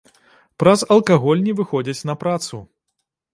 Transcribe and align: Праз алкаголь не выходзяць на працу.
Праз 0.61 0.79
алкаголь 0.95 1.43
не 1.49 1.53
выходзяць 1.59 2.07
на 2.11 2.17
працу. 2.25 2.63